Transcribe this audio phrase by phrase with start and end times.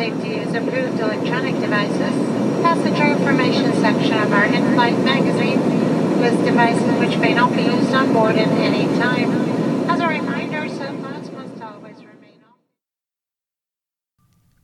[0.00, 2.14] safe to use approved electronic devices.
[2.62, 5.60] Passenger information section of our in-flight magazine
[6.22, 9.28] lists devices which may not be used on board at any time.
[9.90, 12.56] As a reminder, cell must always remain on.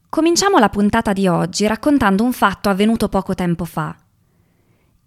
[0.08, 3.94] Cominciamo la puntata di oggi raccontando un fatto avvenuto poco tempo fa.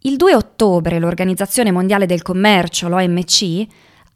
[0.01, 3.65] Il 2 ottobre l'Organizzazione Mondiale del Commercio, l'OMC,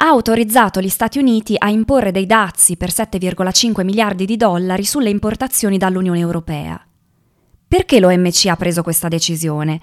[0.03, 5.09] ha autorizzato gli Stati Uniti a imporre dei dazi per 7,5 miliardi di dollari sulle
[5.09, 6.85] importazioni dall'Unione Europea.
[7.65, 9.79] Perché l'OMC ha preso questa decisione?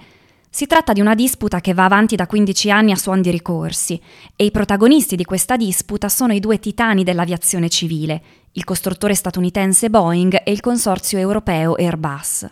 [0.47, 3.99] Si tratta di una disputa che va avanti da 15 anni a suon di ricorsi
[4.35, 9.89] e i protagonisti di questa disputa sono i due titani dell'aviazione civile, il costruttore statunitense
[9.89, 12.47] Boeing e il consorzio europeo Airbus.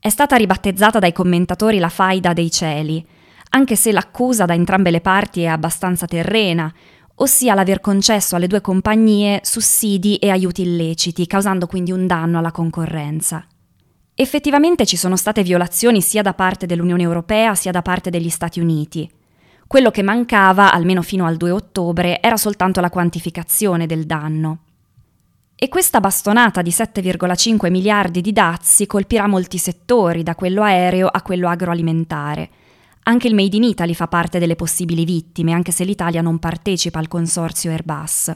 [0.00, 3.06] È stata ribattezzata dai commentatori la faida dei cieli,
[3.50, 6.72] anche se l'accusa da entrambe le parti è abbastanza terrena,
[7.16, 12.50] ossia l'aver concesso alle due compagnie sussidi e aiuti illeciti, causando quindi un danno alla
[12.50, 13.46] concorrenza.
[14.14, 18.60] Effettivamente ci sono state violazioni sia da parte dell'Unione Europea sia da parte degli Stati
[18.60, 19.10] Uniti.
[19.66, 24.60] Quello che mancava, almeno fino al 2 ottobre, era soltanto la quantificazione del danno.
[25.54, 31.22] E questa bastonata di 7,5 miliardi di dazi colpirà molti settori, da quello aereo a
[31.22, 32.50] quello agroalimentare.
[33.08, 36.98] Anche il Made in Italy fa parte delle possibili vittime, anche se l'Italia non partecipa
[36.98, 38.34] al consorzio Airbus.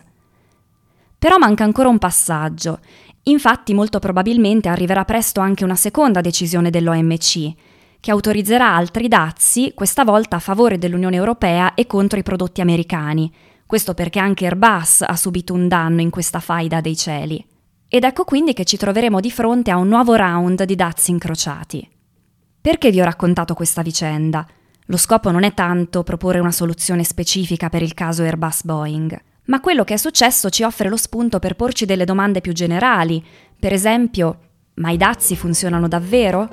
[1.18, 2.78] Però manca ancora un passaggio.
[3.24, 7.52] Infatti molto probabilmente arriverà presto anche una seconda decisione dell'OMC,
[7.98, 13.30] che autorizzerà altri dazi, questa volta a favore dell'Unione Europea e contro i prodotti americani,
[13.66, 17.44] questo perché anche Airbus ha subito un danno in questa faida dei cieli.
[17.88, 21.88] Ed ecco quindi che ci troveremo di fronte a un nuovo round di dazi incrociati.
[22.60, 24.46] Perché vi ho raccontato questa vicenda?
[24.91, 29.60] Lo scopo non è tanto proporre una soluzione specifica per il caso Airbus Boeing, ma
[29.60, 33.24] quello che è successo ci offre lo spunto per porci delle domande più generali,
[33.56, 34.38] per esempio,
[34.74, 36.48] ma i dazi funzionano davvero?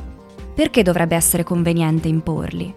[0.54, 2.72] Perché dovrebbe essere conveniente imporli?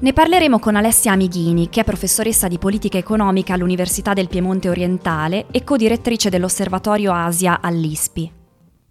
[0.00, 5.46] Ne parleremo con Alessia Amighini, che è professoressa di politica economica all'Università del Piemonte Orientale
[5.52, 8.32] e co-direttrice dell'Osservatorio Asia all'ISPI.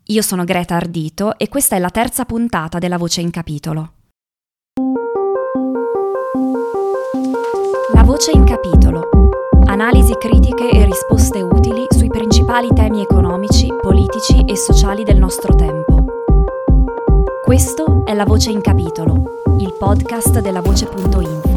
[0.05, 3.91] Io sono Greta Ardito e questa è la terza puntata della Voce in Capitolo.
[8.13, 9.09] Voce in Capitolo.
[9.66, 16.06] Analisi critiche e risposte utili sui principali temi economici, politici e sociali del nostro tempo.
[17.44, 21.53] Questo è La Voce in Capitolo il podcast della voce.info.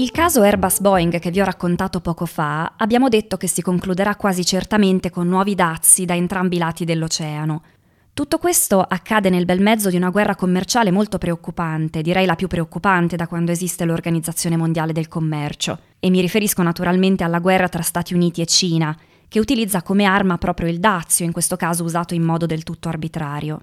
[0.00, 4.16] Il caso Airbus Boeing che vi ho raccontato poco fa, abbiamo detto che si concluderà
[4.16, 7.62] quasi certamente con nuovi dazi da entrambi i lati dell'oceano,
[8.14, 12.48] tutto questo accade nel bel mezzo di una guerra commerciale molto preoccupante, direi la più
[12.48, 17.82] preoccupante da quando esiste l'Organizzazione Mondiale del Commercio, e mi riferisco naturalmente alla guerra tra
[17.82, 18.96] Stati Uniti e Cina,
[19.28, 22.88] che utilizza come arma proprio il dazio, in questo caso usato in modo del tutto
[22.88, 23.60] arbitrario.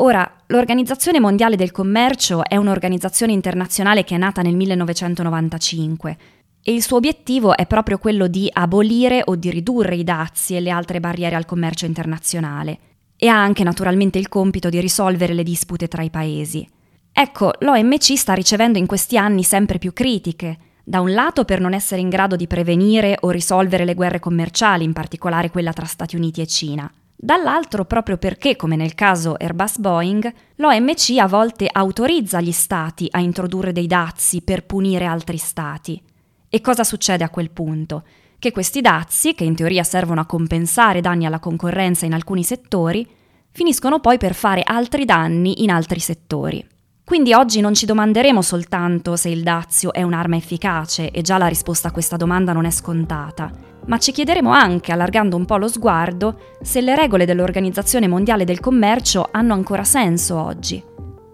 [0.00, 6.16] Ora, l'Organizzazione Mondiale del Commercio è un'organizzazione internazionale che è nata nel 1995
[6.62, 10.60] e il suo obiettivo è proprio quello di abolire o di ridurre i dazi e
[10.60, 12.78] le altre barriere al commercio internazionale
[13.16, 16.64] e ha anche naturalmente il compito di risolvere le dispute tra i paesi.
[17.12, 21.74] Ecco, l'OMC sta ricevendo in questi anni sempre più critiche, da un lato per non
[21.74, 26.14] essere in grado di prevenire o risolvere le guerre commerciali, in particolare quella tra Stati
[26.14, 26.88] Uniti e Cina,
[27.20, 33.18] dall'altro proprio perché, come nel caso Airbus Boeing, l'OMC a volte autorizza gli stati a
[33.18, 36.00] introdurre dei dazi per punire altri stati.
[36.48, 38.04] E cosa succede a quel punto?
[38.38, 43.06] che questi dazi, che in teoria servono a compensare danni alla concorrenza in alcuni settori,
[43.50, 46.64] finiscono poi per fare altri danni in altri settori.
[47.04, 51.46] Quindi oggi non ci domanderemo soltanto se il dazio è un'arma efficace, e già la
[51.48, 53.50] risposta a questa domanda non è scontata,
[53.88, 58.60] ma ci chiederemo anche, allargando un po' lo sguardo, se le regole dell'Organizzazione Mondiale del
[58.60, 60.82] Commercio hanno ancora senso oggi.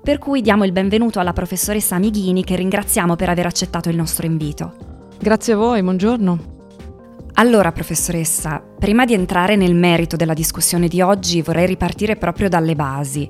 [0.02, 4.26] Per cui diamo il benvenuto alla professoressa Amighini che ringraziamo per aver accettato il nostro
[4.26, 4.74] invito.
[5.18, 6.52] Grazie a voi, buongiorno.
[7.34, 12.76] Allora, professoressa, prima di entrare nel merito della discussione di oggi vorrei ripartire proprio dalle
[12.76, 13.28] basi.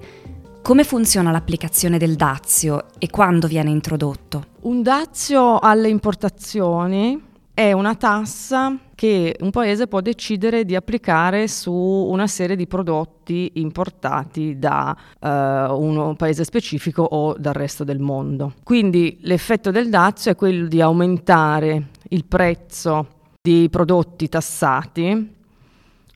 [0.61, 4.47] Come funziona l'applicazione del dazio e quando viene introdotto?
[4.63, 7.23] Un dazio alle importazioni
[7.55, 13.51] è una tassa che un paese può decidere di applicare su una serie di prodotti
[13.57, 18.55] importati da uh, un paese specifico o dal resto del mondo.
[18.63, 23.09] Quindi l'effetto del dazio è quello di aumentare il prezzo
[23.43, 25.35] di prodotti tassati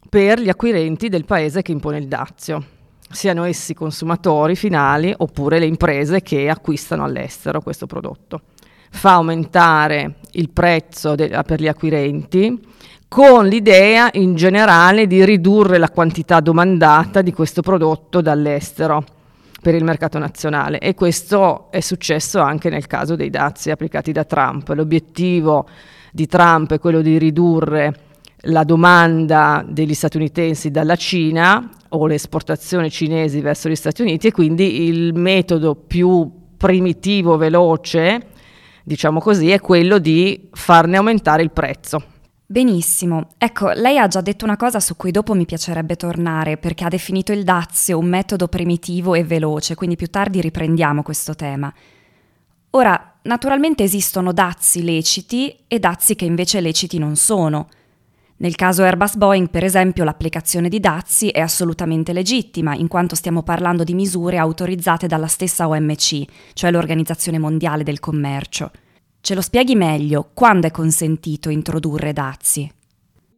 [0.08, 2.64] per gli acquirenti del paese che impone il dazio.
[3.10, 8.40] siano essi consumatori finali oppure le imprese che acquistano all'estero questo prodotto.
[8.90, 12.66] Fa aumentare il prezzo de- per gli acquirenti
[13.08, 19.02] con l'idea in generale di ridurre la quantità domandata di questo prodotto dall'estero
[19.62, 24.24] per il mercato nazionale e questo è successo anche nel caso dei dazi applicati da
[24.24, 24.68] Trump.
[24.68, 25.66] L'obiettivo
[26.12, 27.94] di Trump è quello di ridurre
[28.42, 34.32] la domanda degli statunitensi dalla Cina o le esportazioni cinesi verso gli Stati Uniti e
[34.32, 38.26] quindi il metodo più primitivo, veloce,
[38.88, 42.02] diciamo così, è quello di farne aumentare il prezzo.
[42.46, 43.28] Benissimo.
[43.36, 46.88] Ecco, lei ha già detto una cosa su cui dopo mi piacerebbe tornare, perché ha
[46.88, 51.72] definito il dazio un metodo primitivo e veloce, quindi più tardi riprendiamo questo tema.
[52.70, 57.68] Ora, naturalmente esistono dazi leciti e dazi che invece leciti non sono.
[58.40, 63.42] Nel caso Airbus Boeing, per esempio, l'applicazione di dazi è assolutamente legittima, in quanto stiamo
[63.42, 68.70] parlando di misure autorizzate dalla stessa OMC, cioè l'Organizzazione Mondiale del Commercio.
[69.20, 72.70] Ce lo spieghi meglio, quando è consentito introdurre dazi?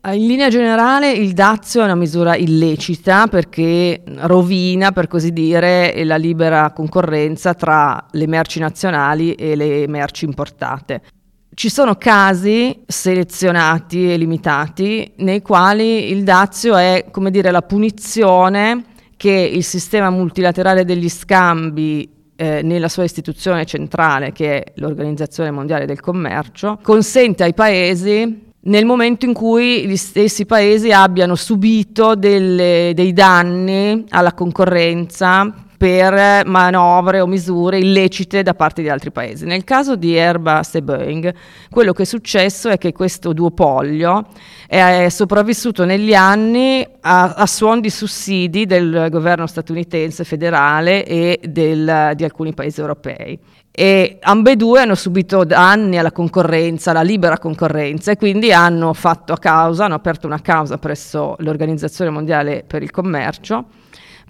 [0.02, 6.16] In linea generale il dazio è una misura illecita perché rovina, per così dire, la
[6.16, 11.02] libera concorrenza tra le merci nazionali e le merci importate.
[11.52, 18.84] Ci sono casi selezionati e limitati nei quali il dazio è, come dire, la punizione
[19.16, 25.84] che il sistema multilaterale degli scambi eh, nella sua istituzione centrale, che è l'Organizzazione Mondiale
[25.84, 32.92] del Commercio, consente ai paesi nel momento in cui gli stessi paesi abbiano subito delle,
[32.94, 39.46] dei danni alla concorrenza per manovre o misure illecite da parte di altri paesi.
[39.46, 41.34] Nel caso di Airbus e Boeing,
[41.70, 44.26] quello che è successo è che questo duopolio
[44.66, 52.12] è sopravvissuto negli anni a, a suon di sussidi del governo statunitense federale e del,
[52.14, 53.38] di alcuni paesi europei
[53.70, 59.86] e ambedue hanno subito danni alla concorrenza, alla libera concorrenza e quindi hanno fatto causa,
[59.86, 63.64] hanno aperto una causa presso l'Organizzazione Mondiale per il Commercio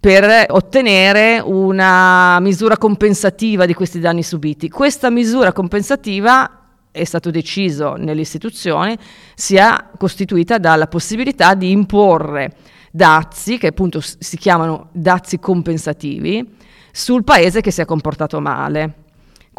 [0.00, 4.70] per ottenere una misura compensativa di questi danni subiti.
[4.70, 6.60] Questa misura compensativa
[6.90, 8.96] è stato deciso nelle istituzioni
[9.34, 12.54] sia costituita dalla possibilità di imporre
[12.90, 16.56] dazi, che appunto si chiamano dazi compensativi,
[16.90, 18.99] sul paese che si è comportato male.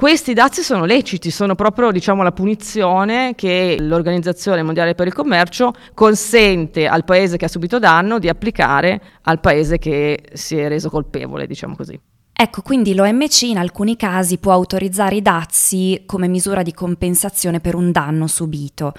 [0.01, 5.73] Questi dazi sono leciti, sono proprio diciamo, la punizione che l'Organizzazione Mondiale per il Commercio
[5.93, 10.89] consente al paese che ha subito danno di applicare al paese che si è reso
[10.89, 11.99] colpevole, diciamo così.
[12.33, 17.75] Ecco, quindi l'OMC in alcuni casi può autorizzare i dazi come misura di compensazione per
[17.75, 18.93] un danno subito.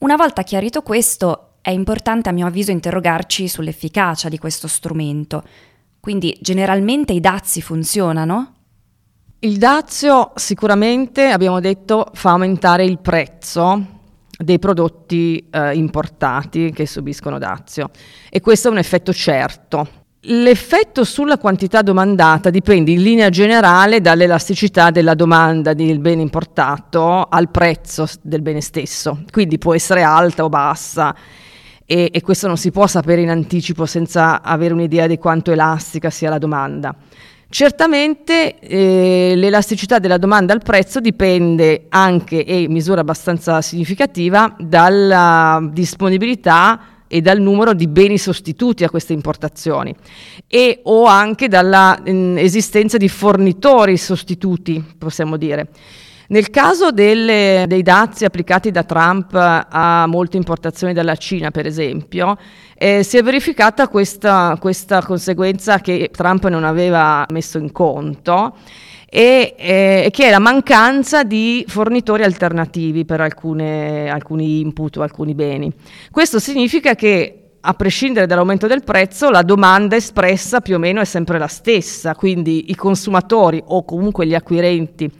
[0.00, 5.42] Una volta chiarito questo, è importante a mio avviso interrogarci sull'efficacia di questo strumento.
[6.00, 8.53] Quindi generalmente i dazi funzionano?
[9.44, 14.00] Il dazio sicuramente, abbiamo detto, fa aumentare il prezzo
[14.38, 17.90] dei prodotti eh, importati che subiscono dazio
[18.30, 19.86] e questo è un effetto certo.
[20.20, 27.50] L'effetto sulla quantità domandata dipende in linea generale dall'elasticità della domanda del bene importato al
[27.50, 31.14] prezzo del bene stesso, quindi può essere alta o bassa
[31.84, 36.08] e, e questo non si può sapere in anticipo senza avere un'idea di quanto elastica
[36.08, 36.96] sia la domanda.
[37.48, 45.60] Certamente eh, l'elasticità della domanda al prezzo dipende anche e in misura abbastanza significativa dalla
[45.72, 49.94] disponibilità e dal numero di beni sostituti a queste importazioni
[50.48, 55.68] e o anche dall'esistenza di fornitori sostituti, possiamo dire.
[56.28, 62.38] Nel caso delle, dei dazi applicati da Trump a molte importazioni dalla Cina, per esempio,
[62.76, 68.56] eh, si è verificata questa, questa, conseguenza che Trump non aveva messo in conto
[69.06, 75.34] e eh, che è la mancanza di fornitori alternativi per alcune, alcuni input o alcuni
[75.34, 75.70] beni.
[76.10, 81.04] Questo significa che a prescindere dall'aumento del prezzo, la domanda espressa più o meno è
[81.04, 85.10] sempre la stessa, quindi i consumatori o comunque gli acquirenti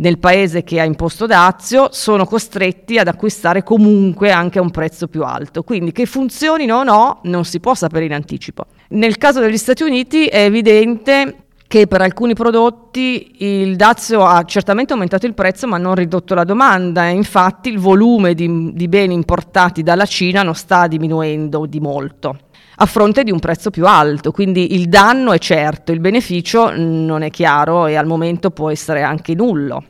[0.00, 5.08] nel paese che ha imposto dazio sono costretti ad acquistare comunque anche a un prezzo
[5.08, 5.62] più alto.
[5.62, 8.64] Quindi che funzionino o no non si può sapere in anticipo.
[8.88, 14.92] Nel caso degli Stati Uniti è evidente che per alcuni prodotti il dazio ha certamente
[14.92, 19.84] aumentato il prezzo ma non ridotto la domanda infatti il volume di, di beni importati
[19.84, 22.38] dalla Cina non sta diminuendo di molto
[22.82, 27.20] a fronte di un prezzo più alto, quindi il danno è certo, il beneficio non
[27.20, 29.84] è chiaro e al momento può essere anche nullo.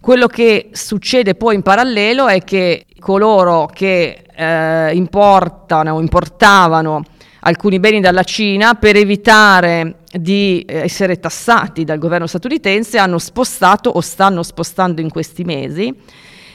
[0.00, 7.02] Quello che succede poi in parallelo è che coloro che eh, importano o importavano
[7.40, 14.00] alcuni beni dalla Cina per evitare di essere tassati dal governo statunitense hanno spostato o
[14.00, 15.92] stanno spostando in questi mesi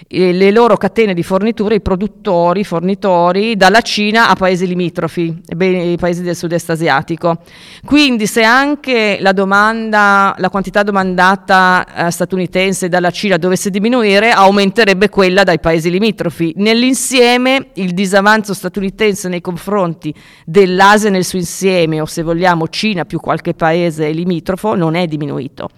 [0.07, 5.98] le loro catene di forniture, i produttori, i fornitori dalla Cina a paesi limitrofi, i
[6.00, 7.39] paesi del sud-est asiatico.
[7.86, 15.10] Quindi se anche la domanda, la quantità domandata eh, statunitense dalla Cina dovesse diminuire, aumenterebbe
[15.10, 16.53] quella dai paesi limitrofi.
[16.57, 20.13] Nell'insieme il disavanzo statunitense nei confronti
[20.45, 25.69] dell'Asia nel suo insieme, o se vogliamo Cina più qualche paese limitrofo, non è diminuito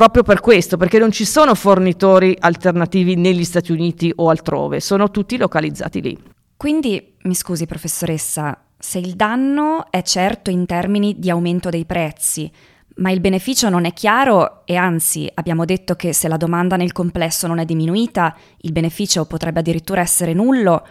[0.00, 5.10] proprio per questo, perché non ci sono fornitori alternativi negli Stati Uniti o altrove, sono
[5.10, 6.18] tutti localizzati lì.
[6.56, 12.50] Quindi, mi scusi professoressa, se il danno è certo in termini di aumento dei prezzi,
[12.96, 16.92] ma il beneficio non è chiaro e anzi abbiamo detto che se la domanda nel
[16.92, 20.82] complesso non è diminuita, il beneficio potrebbe addirittura essere nullo,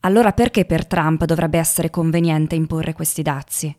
[0.00, 3.74] allora perché per Trump dovrebbe essere conveniente imporre questi dazi?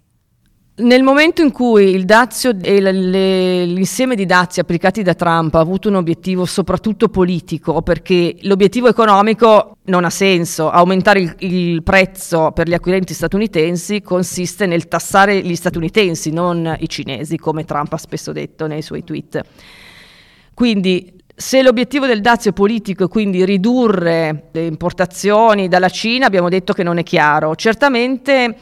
[0.79, 5.89] Nel momento in cui il dazio e l'insieme di dazi applicati da Trump ha avuto
[5.89, 12.69] un obiettivo soprattutto politico, perché l'obiettivo economico non ha senso, aumentare il, il prezzo per
[12.69, 18.31] gli acquirenti statunitensi consiste nel tassare gli statunitensi, non i cinesi, come Trump ha spesso
[18.31, 19.41] detto nei suoi tweet.
[20.53, 26.48] Quindi se l'obiettivo del dazio è politico e quindi ridurre le importazioni dalla Cina, abbiamo
[26.48, 27.53] detto che non è chiaro.
[27.55, 28.55] Certamente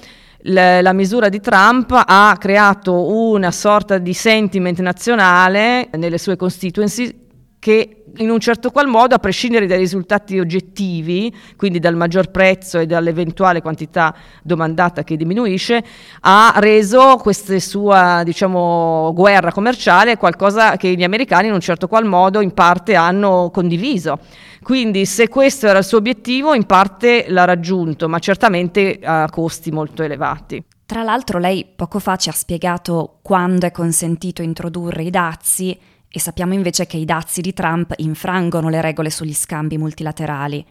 [0.48, 7.25] la, la misura di Trump ha creato una sorta di sentiment nazionale nelle sue constituency
[7.60, 12.80] che in un certo qual modo, a prescindere dai risultati oggettivi, quindi dal maggior prezzo
[12.80, 15.84] e dall'eventuale quantità domandata che diminuisce,
[16.22, 22.06] ha reso questa sua diciamo, guerra commerciale qualcosa che gli americani in un certo qual
[22.06, 24.20] modo in parte hanno condiviso.
[24.62, 29.72] Quindi se questo era il suo obiettivo, in parte l'ha raggiunto, ma certamente a costi
[29.72, 30.64] molto elevati.
[30.86, 35.78] Tra l'altro lei poco fa ci ha spiegato quando è consentito introdurre i dazi
[36.10, 40.66] e sappiamo invece che i dazi di Trump infrangono le regole sugli scambi multilaterali.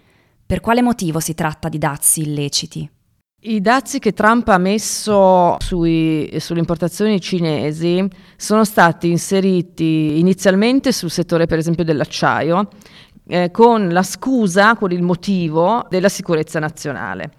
[0.47, 2.91] Per quale motivo si tratta di dazi illeciti?
[3.39, 8.05] I dazi che Trump ha messo sui, sulle importazioni cinesi
[8.37, 12.69] sono stati inseriti inizialmente sul settore per esempio dell'acciaio
[13.27, 17.31] eh, con la scusa, con il motivo della sicurezza nazionale.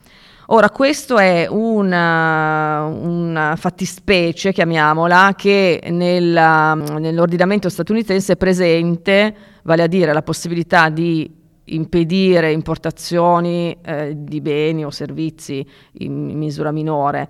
[0.50, 9.88] Ora, questo è una, una fattispecie, chiamiamola, che nella, nell'ordinamento statunitense è presente, vale a
[9.88, 11.29] dire la possibilità di
[11.65, 15.67] impedire importazioni eh, di beni o servizi
[16.00, 17.29] in, in misura minore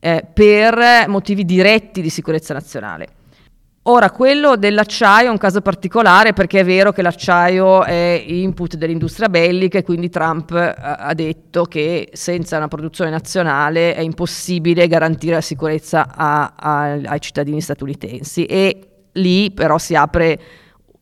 [0.00, 3.15] eh, per motivi diretti di sicurezza nazionale.
[3.88, 9.28] Ora, quello dell'acciaio è un caso particolare perché è vero che l'acciaio è input dell'industria
[9.28, 15.34] bellica e quindi Trump eh, ha detto che senza una produzione nazionale è impossibile garantire
[15.34, 18.44] la sicurezza a, a, ai cittadini statunitensi.
[18.46, 20.40] E lì però si apre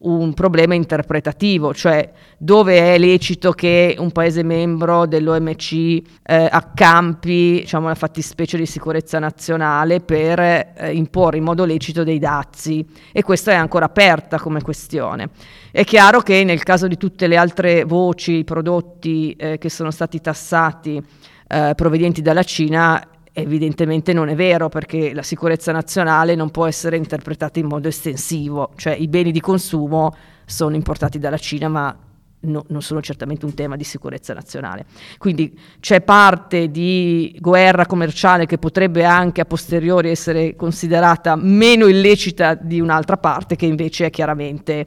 [0.04, 7.88] un problema interpretativo, cioè dove è lecito che un Paese membro dell'OMC eh, accampi diciamo,
[7.88, 13.52] la fattispecie di sicurezza nazionale per eh, imporre in modo lecito dei dazi e questa
[13.52, 15.30] è ancora aperta come questione.
[15.70, 20.20] È chiaro che nel caso di tutte le altre voci, prodotti eh, che sono stati
[20.20, 21.02] tassati
[21.46, 23.02] eh, provenienti dalla Cina,
[23.36, 28.70] Evidentemente non è vero perché la sicurezza nazionale non può essere interpretata in modo estensivo,
[28.76, 30.14] cioè i beni di consumo
[30.46, 31.98] sono importati dalla Cina ma
[32.42, 34.86] no, non sono certamente un tema di sicurezza nazionale.
[35.18, 42.54] Quindi c'è parte di guerra commerciale che potrebbe anche a posteriori essere considerata meno illecita
[42.54, 44.86] di un'altra parte che invece è chiaramente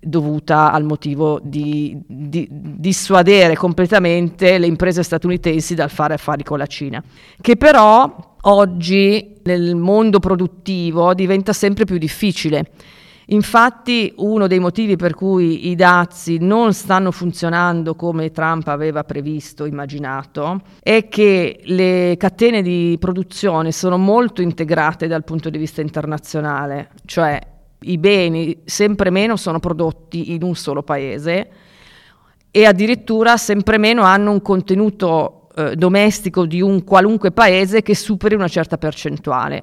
[0.00, 6.66] dovuta al motivo di, di, dissuadere completamente le imprese statunitensi dal fare affari con la
[6.66, 7.02] Cina,
[7.40, 12.70] che però oggi nel mondo produttivo diventa sempre più difficile.
[13.30, 19.64] Infatti uno dei motivi per cui i dazi non stanno funzionando come Trump aveva previsto,
[19.64, 26.90] immaginato, è che le catene di produzione sono molto integrate dal punto di vista internazionale,
[27.04, 31.48] cioè i beni sempre meno sono prodotti in un solo paese
[32.50, 38.34] e addirittura sempre meno hanno un contenuto eh, domestico di un qualunque paese che superi
[38.34, 39.62] una certa percentuale.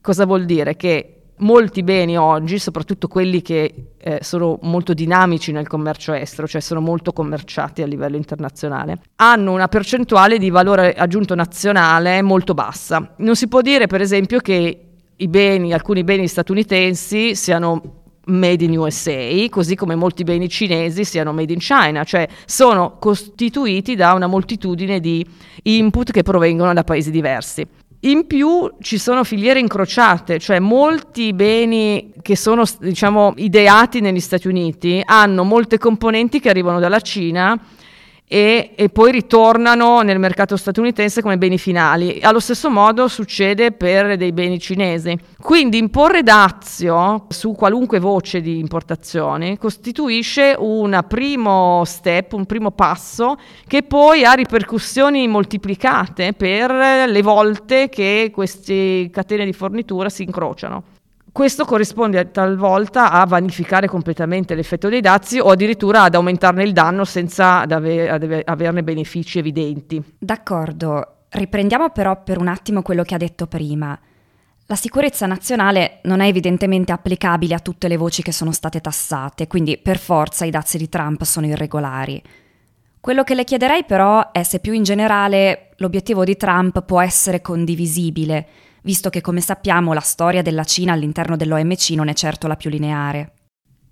[0.00, 0.76] Cosa vuol dire?
[0.76, 6.60] Che molti beni oggi, soprattutto quelli che eh, sono molto dinamici nel commercio estero, cioè
[6.60, 13.14] sono molto commerciati a livello internazionale, hanno una percentuale di valore aggiunto nazionale molto bassa.
[13.18, 14.87] Non si può dire, per esempio, che
[15.18, 21.32] i beni, alcuni beni statunitensi siano made in USA, così come molti beni cinesi siano
[21.32, 25.26] made in China, cioè sono costituiti da una moltitudine di
[25.62, 27.66] input che provengono da paesi diversi.
[28.00, 34.46] In più ci sono filiere incrociate, cioè molti beni che sono diciamo, ideati negli Stati
[34.46, 37.60] Uniti hanno molte componenti che arrivano dalla Cina
[38.28, 42.20] e, e, poi ritornano nel mercato statunitense come beni finali.
[42.20, 45.18] Allo stesso modo succede per dei beni cinesi.
[45.40, 53.36] Quindi imporre dazio su qualunque voce di importazione costituisce un primo step, un primo passo
[53.66, 60.96] che poi ha ripercussioni moltiplicate per le volte che queste catene di fornitura si incrociano.
[61.30, 67.04] Questo corrisponde talvolta a vanificare completamente l'effetto dei dazi o addirittura ad aumentarne il danno
[67.04, 70.02] senza ave- averne benefici evidenti.
[70.18, 73.98] D'accordo, riprendiamo però per un attimo quello che ha detto prima.
[74.66, 79.46] La sicurezza nazionale non è evidentemente applicabile a tutte le voci che sono state tassate,
[79.46, 82.22] quindi per forza i dazi di Trump sono irregolari.
[83.00, 87.40] Quello che le chiederei però è se più in generale l'obiettivo di Trump può essere
[87.40, 88.46] condivisibile
[88.88, 92.70] visto che come sappiamo la storia della Cina all'interno dell'OMC non è certo la più
[92.70, 93.32] lineare.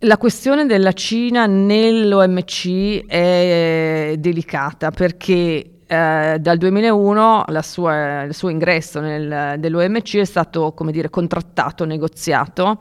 [0.00, 9.00] La questione della Cina nell'OMC è delicata perché eh, dal 2001 sua, il suo ingresso
[9.00, 12.78] nel, nell'OMC è stato, come dire, contrattato, negoziato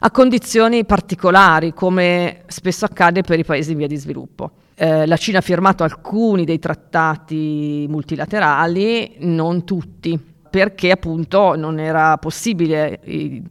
[0.00, 4.50] a condizioni particolari, come spesso accade per i paesi in via di sviluppo.
[4.74, 12.18] Eh, la Cina ha firmato alcuni dei trattati multilaterali, non tutti perché appunto non era
[12.18, 13.00] possibile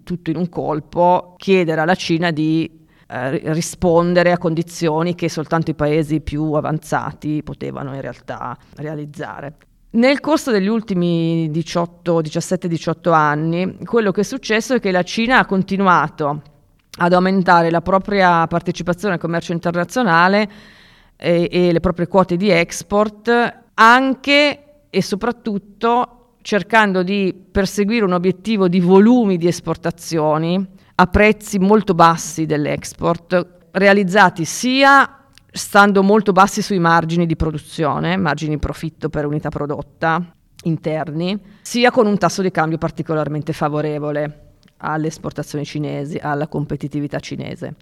[0.04, 2.70] tutto in un colpo chiedere alla Cina di
[3.08, 9.56] eh, rispondere a condizioni che soltanto i paesi più avanzati potevano in realtà realizzare.
[9.94, 15.40] Nel corso degli ultimi 18, 17-18 anni, quello che è successo è che la Cina
[15.40, 16.44] ha continuato
[17.00, 20.48] ad aumentare la propria partecipazione al commercio internazionale
[21.16, 28.68] e, e le proprie quote di export anche e soprattutto cercando di perseguire un obiettivo
[28.68, 36.80] di volumi di esportazioni a prezzi molto bassi dell'export, realizzati sia stando molto bassi sui
[36.80, 42.52] margini di produzione, margini di profitto per unità prodotta interni, sia con un tasso di
[42.52, 47.76] cambio particolarmente favorevole alle esportazioni cinesi, alla competitività cinese.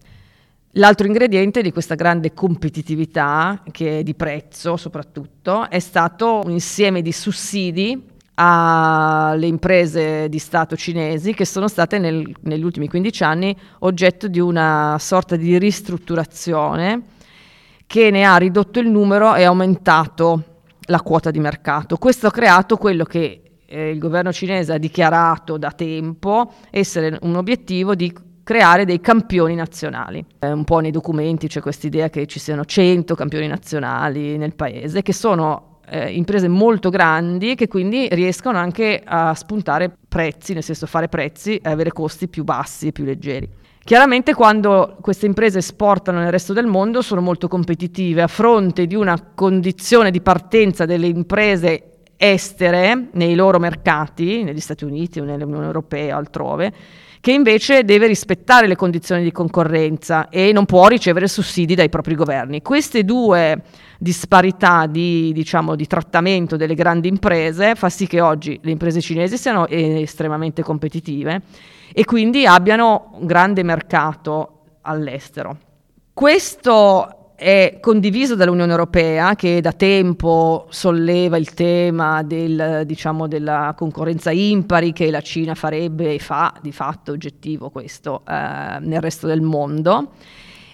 [0.73, 7.01] L'altro ingrediente di questa grande competitività, che è di prezzo soprattutto, è stato un insieme
[7.01, 13.55] di sussidi alle imprese di Stato cinesi che sono state nel, negli ultimi 15 anni
[13.79, 17.01] oggetto di una sorta di ristrutturazione
[17.85, 20.43] che ne ha ridotto il numero e aumentato
[20.83, 21.97] la quota di mercato.
[21.97, 27.35] Questo ha creato quello che eh, il governo cinese ha dichiarato da tempo essere un
[27.35, 30.25] obiettivo di creare dei campioni nazionali.
[30.39, 34.55] Eh, un po' nei documenti c'è questa idea che ci siano 100 campioni nazionali nel
[34.55, 40.63] paese, che sono eh, imprese molto grandi che quindi riescono anche a spuntare prezzi, nel
[40.63, 43.49] senso fare prezzi e avere costi più bassi e più leggeri.
[43.83, 48.93] Chiaramente quando queste imprese esportano nel resto del mondo sono molto competitive a fronte di
[48.93, 55.65] una condizione di partenza delle imprese estere nei loro mercati, negli Stati Uniti o nell'Unione
[55.65, 56.73] Europea o altrove,
[57.21, 62.15] che invece deve rispettare le condizioni di concorrenza e non può ricevere sussidi dai propri
[62.15, 62.61] governi.
[62.61, 63.61] Queste due
[63.97, 69.37] disparità di, diciamo, di trattamento delle grandi imprese fa sì che oggi le imprese cinesi
[69.37, 71.41] siano estremamente competitive
[71.93, 75.57] e quindi abbiano un grande mercato all'estero.
[76.13, 84.29] Questo è condiviso dall'Unione Europea che da tempo solleva il tema del, diciamo, della concorrenza
[84.29, 89.41] impari che la Cina farebbe e fa di fatto oggettivo questo eh, nel resto del
[89.41, 90.11] mondo.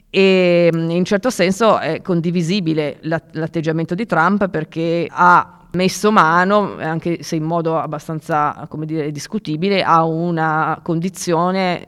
[0.09, 7.35] E in certo senso è condivisibile l'atteggiamento di Trump perché ha messo mano, anche se
[7.35, 11.83] in modo abbastanza dire, discutibile, a una condizione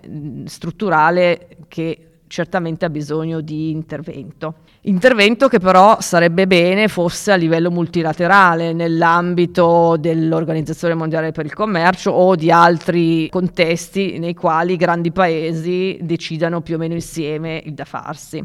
[0.45, 4.55] strutturale che certamente ha bisogno di intervento.
[4.81, 12.11] Intervento che però sarebbe bene fosse a livello multilaterale nell'ambito dell'Organizzazione Mondiale per il Commercio
[12.11, 17.73] o di altri contesti nei quali i grandi paesi decidano più o meno insieme il
[17.73, 18.43] da farsi.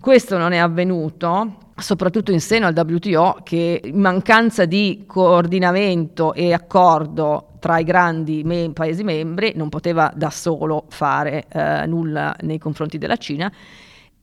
[0.00, 6.52] Questo non è avvenuto, soprattutto in seno al WTO, che in mancanza di coordinamento e
[6.52, 12.58] accordo tra i grandi me- Paesi membri non poteva da solo fare eh, nulla nei
[12.58, 13.50] confronti della Cina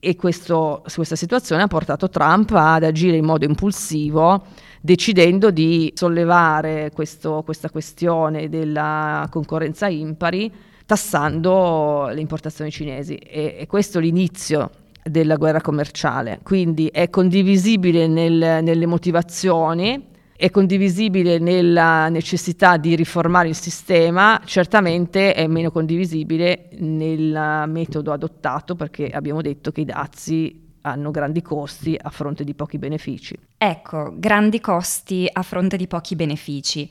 [0.04, 4.46] e questo, questa situazione ha portato Trump ad agire in modo impulsivo,
[4.80, 10.52] decidendo di sollevare questo, questa questione della concorrenza impari,
[10.86, 13.14] tassando le importazioni cinesi.
[13.14, 14.70] E, e questo è l'inizio
[15.02, 16.40] della guerra commerciale.
[16.42, 20.10] Quindi è condivisibile nel, nelle motivazioni
[20.42, 28.74] è condivisibile nella necessità di riformare il sistema, certamente è meno condivisibile nel metodo adottato
[28.74, 33.38] perché abbiamo detto che i dazi hanno grandi costi a fronte di pochi benefici.
[33.56, 36.90] Ecco, grandi costi a fronte di pochi benefici.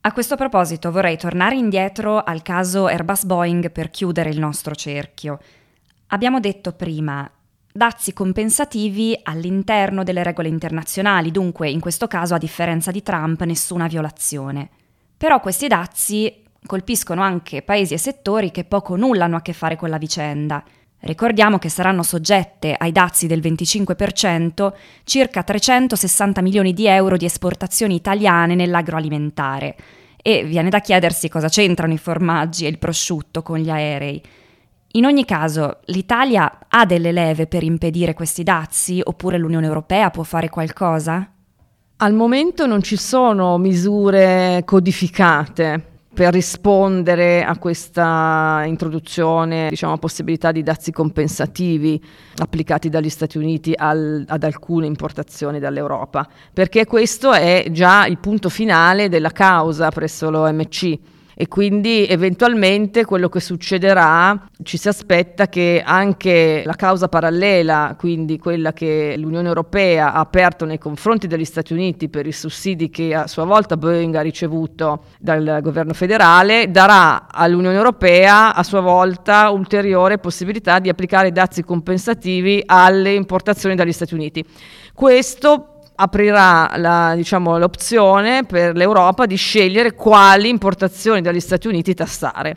[0.00, 5.38] A questo proposito vorrei tornare indietro al caso Airbus Boeing per chiudere il nostro cerchio.
[6.12, 7.30] Abbiamo detto prima
[7.72, 13.86] dazi compensativi all'interno delle regole internazionali, dunque in questo caso a differenza di Trump nessuna
[13.86, 14.70] violazione.
[15.16, 19.52] Però questi dazi colpiscono anche paesi e settori che poco o nulla hanno a che
[19.52, 20.64] fare con la vicenda.
[21.02, 24.72] Ricordiamo che saranno soggette ai dazi del 25%
[25.04, 29.76] circa 360 milioni di euro di esportazioni italiane nell'agroalimentare.
[30.20, 34.20] E viene da chiedersi cosa c'entrano i formaggi e il prosciutto con gli aerei.
[34.94, 39.00] In ogni caso, l'Italia ha delle leve per impedire questi dazi?
[39.00, 41.30] Oppure l'Unione Europea può fare qualcosa?
[41.98, 50.64] Al momento non ci sono misure codificate per rispondere a questa introduzione, diciamo, possibilità di
[50.64, 52.02] dazi compensativi
[52.38, 58.48] applicati dagli Stati Uniti al, ad alcune importazioni dall'Europa, perché questo è già il punto
[58.48, 60.98] finale della causa presso l'OMC
[61.40, 68.38] e quindi eventualmente quello che succederà ci si aspetta che anche la causa parallela, quindi
[68.38, 73.14] quella che l'Unione Europea ha aperto nei confronti degli Stati Uniti per i sussidi che
[73.14, 79.48] a sua volta Boeing ha ricevuto dal governo federale, darà all'Unione Europea a sua volta
[79.48, 84.44] ulteriore possibilità di applicare dazi compensativi alle importazioni dagli Stati Uniti.
[84.92, 85.69] Questo
[86.00, 92.56] aprirà la, diciamo, l'opzione per l'Europa di scegliere quali importazioni dagli Stati Uniti tassare,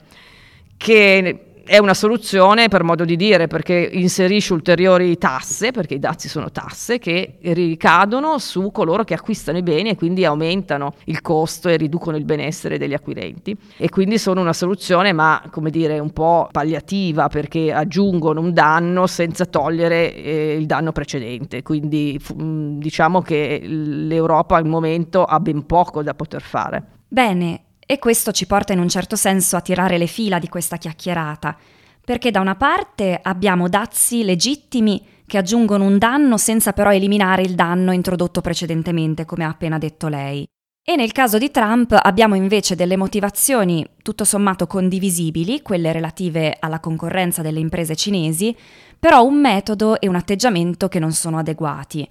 [0.77, 6.27] che è una soluzione per modo di dire perché inserisce ulteriori tasse, perché i dazi
[6.27, 11.69] sono tasse che ricadono su coloro che acquistano i beni e quindi aumentano il costo
[11.69, 16.11] e riducono il benessere degli acquirenti e quindi sono una soluzione ma come dire un
[16.11, 23.21] po' palliativa perché aggiungono un danno senza togliere eh, il danno precedente, quindi f- diciamo
[23.21, 26.83] che l'Europa al momento ha ben poco da poter fare.
[27.07, 30.77] Bene, e questo ci porta in un certo senso a tirare le fila di questa
[30.77, 31.57] chiacchierata,
[32.03, 37.55] perché da una parte abbiamo dazi legittimi che aggiungono un danno senza però eliminare il
[37.55, 40.45] danno introdotto precedentemente, come ha appena detto lei.
[40.85, 46.81] E nel caso di Trump abbiamo invece delle motivazioni tutto sommato condivisibili, quelle relative alla
[46.81, 48.53] concorrenza delle imprese cinesi,
[48.99, 52.05] però un metodo e un atteggiamento che non sono adeguati.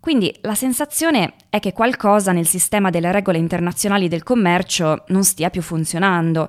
[0.00, 5.50] Quindi la sensazione è che qualcosa nel sistema delle regole internazionali del commercio non stia
[5.50, 6.48] più funzionando.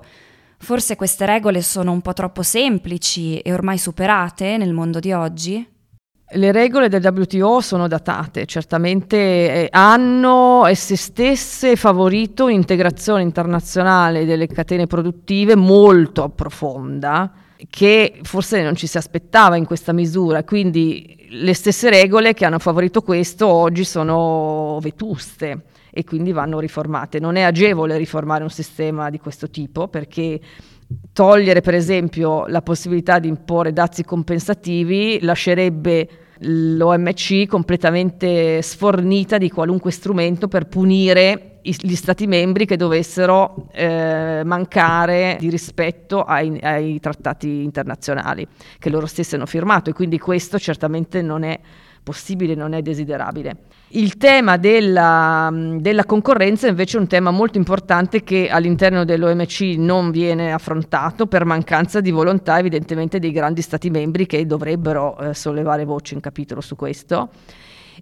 [0.57, 5.67] Forse queste regole sono un po' troppo semplici e ormai superate nel mondo di oggi?
[6.33, 14.47] Le regole del WTO sono datate, certamente eh, hanno esse stesse favorito un'integrazione internazionale delle
[14.47, 17.29] catene produttive molto profonda
[17.69, 22.59] che forse non ci si aspettava in questa misura, quindi le stesse regole che hanno
[22.59, 27.19] favorito questo oggi sono vetuste e quindi vanno riformate.
[27.19, 30.39] Non è agevole riformare un sistema di questo tipo perché
[31.13, 39.91] togliere per esempio la possibilità di imporre dazi compensativi lascerebbe l'OMC completamente sfornita di qualunque
[39.91, 47.63] strumento per punire gli stati membri che dovessero eh, mancare di rispetto ai, ai, trattati
[47.63, 48.47] internazionali
[48.79, 51.59] che loro stessi hanno firmato e quindi questo certamente non è
[52.03, 53.57] possibile, non è desiderabile.
[53.93, 60.11] Il tema della, della, concorrenza invece è un tema molto importante che all'interno dell'OMC non
[60.11, 65.83] viene affrontato per mancanza di volontà evidentemente dei grandi stati membri che dovrebbero eh, sollevare
[65.83, 67.29] voce in capitolo su questo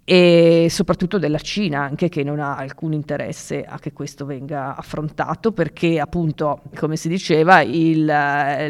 [0.03, 5.51] e soprattutto della Cina anche che non ha alcun interesse a che questo venga affrontato
[5.51, 8.11] perché appunto come si diceva il,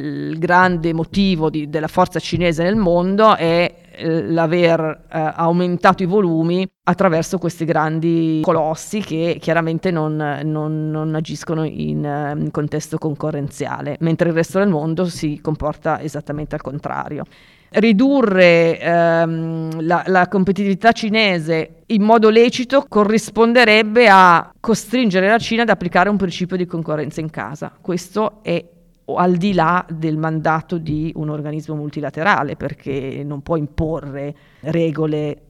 [0.01, 6.05] il grande motivo di, della forza cinese nel mondo è eh, l'aver eh, aumentato i
[6.05, 13.97] volumi attraverso questi grandi colossi che chiaramente non, non, non agiscono in, in contesto concorrenziale,
[13.99, 17.25] mentre il resto del mondo si comporta esattamente al contrario
[17.71, 25.69] ridurre ehm, la, la, competitività cinese in modo lecito corrisponderebbe a costringere la Cina ad
[25.69, 27.71] applicare un principio di concorrenza in casa.
[27.79, 28.63] Questo è
[29.15, 35.41] al di là del mandato di un organismo multilaterale, perché non può imporre regole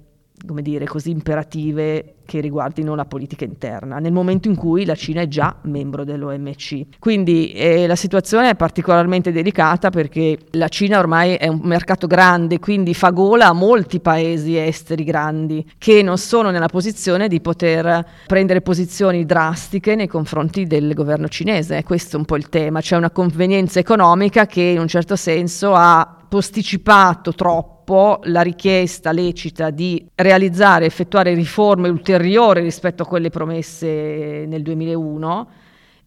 [0.45, 5.21] come dire, così imperative che riguardino la politica interna, nel momento in cui la Cina
[5.21, 6.99] è già membro dell'OMC.
[6.99, 12.60] Quindi eh, la situazione è particolarmente delicata perché la Cina ormai è un mercato grande,
[12.60, 18.06] quindi fa gola a molti paesi esteri grandi che non sono nella posizione di poter
[18.28, 21.84] prendere posizioni drastiche nei confronti del governo cinese.
[21.84, 25.73] Questo è un po' il tema, c'è una convenienza economica che in un certo senso
[25.73, 34.45] ha posticipato troppo la richiesta lecita di realizzare, effettuare riforme ulteriori rispetto a quelle promesse
[34.47, 35.49] nel 2001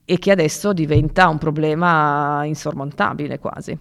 [0.05, 3.77] e che adesso diventa un problema insormontabile quasi.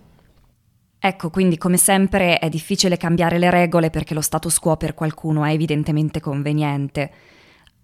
[1.04, 5.44] Ecco, quindi come sempre è difficile cambiare le regole perché lo status quo per qualcuno
[5.44, 7.12] è evidentemente conveniente.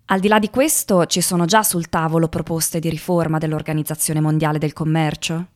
[0.06, 4.58] Al di là di questo, ci sono già sul tavolo proposte di riforma dell'Organizzazione Mondiale
[4.58, 5.48] del Commercio?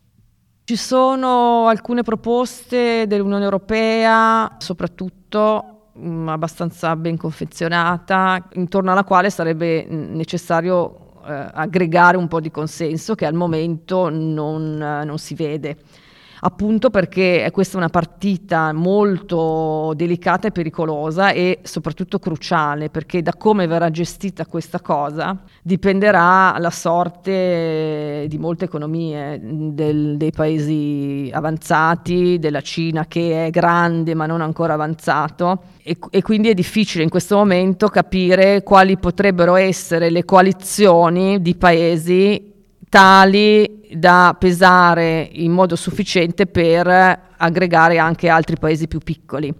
[0.71, 9.29] Ci sono alcune proposte dell'Unione Europea, soprattutto mh, mm, abbastanza ben confezionata, intorno alla quale
[9.29, 15.17] sarebbe mm, necessario eh, aggregare un po' di consenso che al momento non, eh, non
[15.17, 15.75] si vede
[16.41, 23.34] appunto perché questa è una partita molto delicata e pericolosa e soprattutto cruciale, perché da
[23.34, 32.39] come verrà gestita questa cosa dipenderà la sorte di molte economie del, dei paesi avanzati,
[32.39, 35.63] della Cina che è grande ma non ancora avanzato.
[35.84, 41.56] E, e quindi è difficile in questo momento capire quali potrebbero essere le coalizioni di
[41.56, 42.50] paesi
[42.91, 46.88] tali da pesare in modo sufficiente per
[47.38, 49.54] aggregare anche altri paesi più piccoli.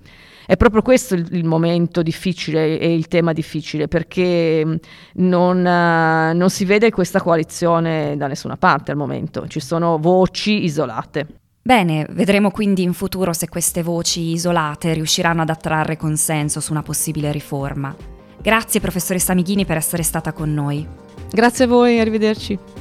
[0.46, 4.80] È proprio questo il, il momento difficile e il tema difficile perché
[5.14, 11.28] non, non si vede questa coalizione da nessuna parte al momento, ci sono voci isolate.
[11.62, 16.84] Bene, vedremo quindi in futuro se queste voci isolate riusciranno ad attrarre consenso su una
[16.84, 17.96] possibile riforma.
[18.42, 20.86] Grazie professoressa Mighini per essere stata con noi.
[21.32, 22.81] Grazie a voi, arrivederci.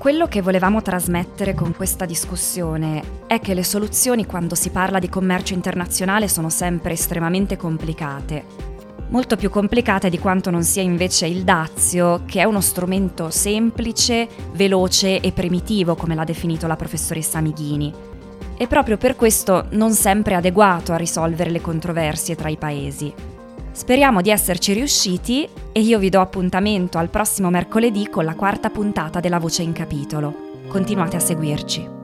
[0.00, 5.10] Quello che volevamo trasmettere con questa discussione è che le soluzioni quando si parla di
[5.10, 8.44] commercio internazionale sono sempre estremamente complicate.
[9.08, 14.26] Molto più complicate di quanto non sia invece il Dazio, che è uno strumento semplice,
[14.52, 17.92] veloce e primitivo, come l'ha definito la professoressa Mighini.
[18.56, 23.12] E proprio per questo non sempre adeguato a risolvere le controversie tra i paesi.
[23.72, 28.68] Speriamo di esserci riusciti e io vi do appuntamento al prossimo mercoledì con la quarta
[28.68, 30.48] puntata della Voce in Capitolo.
[30.68, 31.99] Continuate a seguirci.